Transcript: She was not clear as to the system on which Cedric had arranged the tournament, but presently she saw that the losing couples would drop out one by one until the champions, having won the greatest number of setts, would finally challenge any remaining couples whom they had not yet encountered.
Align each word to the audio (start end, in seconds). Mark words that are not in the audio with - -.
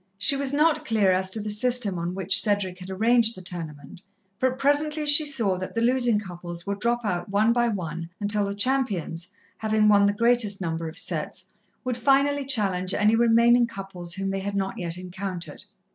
She 0.17 0.35
was 0.35 0.51
not 0.51 0.83
clear 0.83 1.11
as 1.11 1.29
to 1.29 1.39
the 1.39 1.51
system 1.51 1.99
on 1.99 2.15
which 2.15 2.41
Cedric 2.41 2.79
had 2.79 2.89
arranged 2.89 3.35
the 3.37 3.41
tournament, 3.43 4.01
but 4.39 4.57
presently 4.57 5.05
she 5.05 5.25
saw 5.25 5.59
that 5.59 5.75
the 5.75 5.81
losing 5.81 6.17
couples 6.17 6.65
would 6.65 6.79
drop 6.79 7.05
out 7.05 7.29
one 7.29 7.53
by 7.53 7.67
one 7.67 8.09
until 8.19 8.45
the 8.45 8.55
champions, 8.55 9.27
having 9.59 9.87
won 9.89 10.07
the 10.07 10.13
greatest 10.13 10.59
number 10.59 10.89
of 10.89 10.97
setts, 10.97 11.53
would 11.83 11.97
finally 11.97 12.45
challenge 12.45 12.95
any 12.95 13.15
remaining 13.15 13.67
couples 13.67 14.15
whom 14.15 14.31
they 14.31 14.39
had 14.39 14.55
not 14.55 14.79
yet 14.79 14.97
encountered. 14.97 15.65